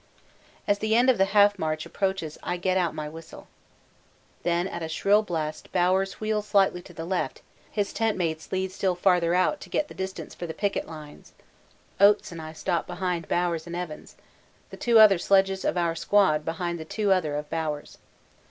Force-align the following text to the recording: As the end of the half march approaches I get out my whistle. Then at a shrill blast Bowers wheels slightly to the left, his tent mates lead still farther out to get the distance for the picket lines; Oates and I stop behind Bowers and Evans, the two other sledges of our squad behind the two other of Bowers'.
As 0.67 0.79
the 0.79 0.95
end 0.95 1.11
of 1.11 1.19
the 1.19 1.25
half 1.25 1.59
march 1.59 1.85
approaches 1.85 2.39
I 2.41 2.57
get 2.57 2.75
out 2.75 2.95
my 2.95 3.07
whistle. 3.07 3.47
Then 4.41 4.67
at 4.67 4.81
a 4.81 4.89
shrill 4.89 5.21
blast 5.21 5.71
Bowers 5.71 6.13
wheels 6.19 6.47
slightly 6.47 6.81
to 6.81 6.93
the 6.93 7.05
left, 7.05 7.43
his 7.69 7.93
tent 7.93 8.17
mates 8.17 8.51
lead 8.51 8.71
still 8.71 8.95
farther 8.95 9.35
out 9.35 9.61
to 9.61 9.69
get 9.69 9.89
the 9.89 9.93
distance 9.93 10.33
for 10.33 10.47
the 10.47 10.55
picket 10.55 10.87
lines; 10.87 11.33
Oates 11.99 12.31
and 12.31 12.41
I 12.41 12.51
stop 12.53 12.87
behind 12.87 13.27
Bowers 13.27 13.67
and 13.67 13.75
Evans, 13.75 14.15
the 14.71 14.75
two 14.77 14.97
other 14.97 15.19
sledges 15.19 15.63
of 15.63 15.77
our 15.77 15.93
squad 15.93 16.43
behind 16.43 16.79
the 16.79 16.83
two 16.85 17.11
other 17.11 17.35
of 17.35 17.47
Bowers'. 17.51 17.99